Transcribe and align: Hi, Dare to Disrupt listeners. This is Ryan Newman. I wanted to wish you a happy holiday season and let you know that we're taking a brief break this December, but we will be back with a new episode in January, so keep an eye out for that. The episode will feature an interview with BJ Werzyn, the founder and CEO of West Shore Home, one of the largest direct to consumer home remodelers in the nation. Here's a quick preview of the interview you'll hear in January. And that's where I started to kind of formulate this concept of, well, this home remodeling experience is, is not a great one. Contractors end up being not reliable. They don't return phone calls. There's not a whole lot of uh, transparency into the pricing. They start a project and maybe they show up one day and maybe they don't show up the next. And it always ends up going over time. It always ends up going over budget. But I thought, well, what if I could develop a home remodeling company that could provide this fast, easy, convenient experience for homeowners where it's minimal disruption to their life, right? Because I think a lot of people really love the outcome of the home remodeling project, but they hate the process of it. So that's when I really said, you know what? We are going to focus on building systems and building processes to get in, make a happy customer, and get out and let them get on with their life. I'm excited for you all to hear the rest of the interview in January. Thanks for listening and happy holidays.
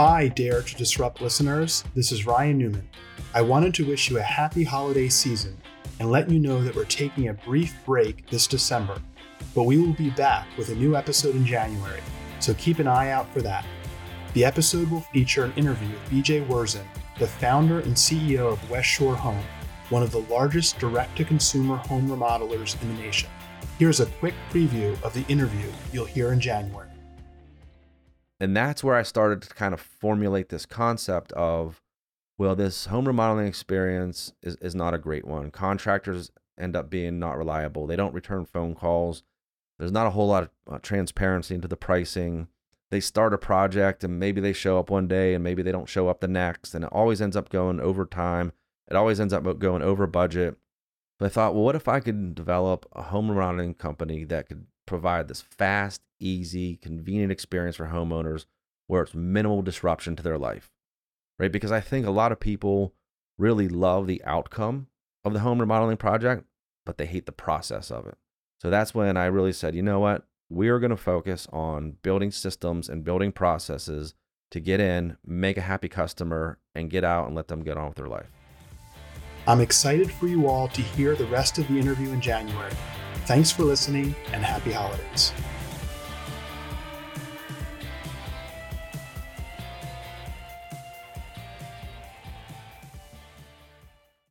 Hi, 0.00 0.28
Dare 0.28 0.62
to 0.62 0.76
Disrupt 0.76 1.20
listeners. 1.20 1.82
This 1.92 2.12
is 2.12 2.24
Ryan 2.24 2.58
Newman. 2.58 2.88
I 3.34 3.42
wanted 3.42 3.74
to 3.74 3.84
wish 3.84 4.08
you 4.08 4.18
a 4.18 4.22
happy 4.22 4.62
holiday 4.62 5.08
season 5.08 5.56
and 5.98 6.08
let 6.08 6.30
you 6.30 6.38
know 6.38 6.62
that 6.62 6.76
we're 6.76 6.84
taking 6.84 7.26
a 7.26 7.34
brief 7.34 7.74
break 7.84 8.24
this 8.30 8.46
December, 8.46 9.02
but 9.56 9.64
we 9.64 9.76
will 9.76 9.94
be 9.94 10.10
back 10.10 10.46
with 10.56 10.68
a 10.68 10.74
new 10.76 10.94
episode 10.94 11.34
in 11.34 11.44
January, 11.44 12.00
so 12.38 12.54
keep 12.54 12.78
an 12.78 12.86
eye 12.86 13.10
out 13.10 13.28
for 13.32 13.42
that. 13.42 13.66
The 14.34 14.44
episode 14.44 14.88
will 14.88 15.00
feature 15.00 15.46
an 15.46 15.52
interview 15.56 15.88
with 15.88 16.10
BJ 16.12 16.46
Werzyn, 16.46 16.86
the 17.18 17.26
founder 17.26 17.80
and 17.80 17.94
CEO 17.96 18.52
of 18.52 18.70
West 18.70 18.86
Shore 18.86 19.16
Home, 19.16 19.42
one 19.90 20.04
of 20.04 20.12
the 20.12 20.22
largest 20.32 20.78
direct 20.78 21.16
to 21.16 21.24
consumer 21.24 21.74
home 21.74 22.08
remodelers 22.08 22.80
in 22.80 22.94
the 22.94 23.02
nation. 23.02 23.30
Here's 23.80 23.98
a 23.98 24.06
quick 24.06 24.34
preview 24.52 24.92
of 25.02 25.12
the 25.12 25.26
interview 25.26 25.66
you'll 25.92 26.04
hear 26.04 26.32
in 26.32 26.38
January. 26.38 26.88
And 28.40 28.56
that's 28.56 28.84
where 28.84 28.94
I 28.94 29.02
started 29.02 29.42
to 29.42 29.54
kind 29.54 29.74
of 29.74 29.80
formulate 29.80 30.48
this 30.48 30.66
concept 30.66 31.32
of, 31.32 31.82
well, 32.38 32.54
this 32.54 32.86
home 32.86 33.06
remodeling 33.06 33.48
experience 33.48 34.32
is, 34.42 34.56
is 34.56 34.74
not 34.74 34.94
a 34.94 34.98
great 34.98 35.26
one. 35.26 35.50
Contractors 35.50 36.30
end 36.58 36.76
up 36.76 36.88
being 36.88 37.18
not 37.18 37.36
reliable. 37.36 37.86
They 37.86 37.96
don't 37.96 38.14
return 38.14 38.44
phone 38.44 38.74
calls. 38.74 39.22
There's 39.78 39.92
not 39.92 40.06
a 40.06 40.10
whole 40.10 40.28
lot 40.28 40.44
of 40.44 40.50
uh, 40.70 40.78
transparency 40.78 41.54
into 41.54 41.68
the 41.68 41.76
pricing. 41.76 42.48
They 42.90 43.00
start 43.00 43.34
a 43.34 43.38
project 43.38 44.02
and 44.02 44.18
maybe 44.18 44.40
they 44.40 44.52
show 44.52 44.78
up 44.78 44.90
one 44.90 45.08
day 45.08 45.34
and 45.34 45.44
maybe 45.44 45.62
they 45.62 45.72
don't 45.72 45.88
show 45.88 46.08
up 46.08 46.20
the 46.20 46.28
next. 46.28 46.74
And 46.74 46.84
it 46.84 46.92
always 46.92 47.20
ends 47.20 47.36
up 47.36 47.48
going 47.48 47.80
over 47.80 48.06
time. 48.06 48.52
It 48.88 48.96
always 48.96 49.20
ends 49.20 49.32
up 49.32 49.58
going 49.58 49.82
over 49.82 50.06
budget. 50.06 50.56
But 51.18 51.26
I 51.26 51.28
thought, 51.28 51.54
well, 51.54 51.64
what 51.64 51.76
if 51.76 51.88
I 51.88 52.00
could 52.00 52.34
develop 52.34 52.86
a 52.92 53.02
home 53.02 53.28
remodeling 53.28 53.74
company 53.74 54.24
that 54.24 54.48
could 54.48 54.66
provide 54.88 55.28
this 55.28 55.42
fast, 55.42 56.02
easy, 56.18 56.76
convenient 56.76 57.32
experience 57.32 57.76
for 57.76 57.86
homeowners 57.86 58.46
where 58.86 59.02
it's 59.02 59.14
minimal 59.14 59.62
disruption 59.62 60.16
to 60.16 60.22
their 60.22 60.38
life, 60.38 60.70
right? 61.38 61.52
Because 61.52 61.72
I 61.72 61.80
think 61.80 62.06
a 62.06 62.10
lot 62.10 62.32
of 62.32 62.40
people 62.40 62.94
really 63.36 63.68
love 63.68 64.06
the 64.06 64.22
outcome 64.24 64.88
of 65.24 65.32
the 65.32 65.40
home 65.40 65.58
remodeling 65.58 65.96
project, 65.96 66.44
but 66.84 66.98
they 66.98 67.06
hate 67.06 67.26
the 67.26 67.32
process 67.32 67.90
of 67.90 68.06
it. 68.06 68.16
So 68.60 68.70
that's 68.70 68.94
when 68.94 69.16
I 69.16 69.26
really 69.26 69.52
said, 69.52 69.74
you 69.74 69.82
know 69.82 70.00
what? 70.00 70.24
We 70.48 70.68
are 70.68 70.78
going 70.78 70.90
to 70.90 70.96
focus 70.96 71.46
on 71.52 71.96
building 72.02 72.30
systems 72.30 72.88
and 72.88 73.04
building 73.04 73.30
processes 73.30 74.14
to 74.50 74.60
get 74.60 74.80
in, 74.80 75.18
make 75.24 75.58
a 75.58 75.62
happy 75.62 75.88
customer, 75.88 76.58
and 76.74 76.90
get 76.90 77.04
out 77.04 77.26
and 77.26 77.36
let 77.36 77.48
them 77.48 77.62
get 77.62 77.76
on 77.76 77.88
with 77.88 77.96
their 77.96 78.08
life. 78.08 78.30
I'm 79.46 79.60
excited 79.60 80.10
for 80.10 80.26
you 80.26 80.46
all 80.46 80.68
to 80.68 80.80
hear 80.80 81.14
the 81.14 81.26
rest 81.26 81.58
of 81.58 81.68
the 81.68 81.78
interview 81.78 82.10
in 82.10 82.20
January. 82.20 82.72
Thanks 83.28 83.50
for 83.50 83.62
listening 83.62 84.16
and 84.32 84.42
happy 84.42 84.72
holidays. 84.72 85.34